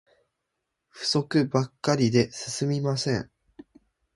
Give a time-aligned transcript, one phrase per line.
[0.89, 3.29] 不足ばっかりで進みません